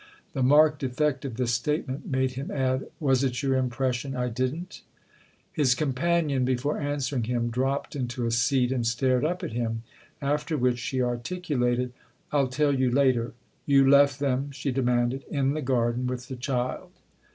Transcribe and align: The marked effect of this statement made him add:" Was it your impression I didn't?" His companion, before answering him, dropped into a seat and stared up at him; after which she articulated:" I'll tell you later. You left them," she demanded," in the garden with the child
The 0.33 0.41
marked 0.41 0.81
effect 0.81 1.25
of 1.25 1.37
this 1.37 1.53
statement 1.53 2.09
made 2.09 2.31
him 2.31 2.49
add:" 2.49 2.87
Was 2.99 3.23
it 3.23 3.43
your 3.43 3.55
impression 3.55 4.15
I 4.15 4.29
didn't?" 4.29 4.81
His 5.53 5.75
companion, 5.75 6.43
before 6.43 6.79
answering 6.79 7.25
him, 7.25 7.51
dropped 7.51 7.95
into 7.95 8.25
a 8.25 8.31
seat 8.31 8.71
and 8.71 8.83
stared 8.83 9.23
up 9.23 9.43
at 9.43 9.51
him; 9.53 9.83
after 10.19 10.57
which 10.57 10.79
she 10.79 11.03
articulated:" 11.03 11.93
I'll 12.31 12.47
tell 12.47 12.73
you 12.73 12.89
later. 12.89 13.33
You 13.67 13.87
left 13.87 14.17
them," 14.17 14.49
she 14.49 14.71
demanded," 14.71 15.23
in 15.39 15.53
the 15.53 15.61
garden 15.61 16.07
with 16.07 16.29
the 16.29 16.35
child 16.35 16.89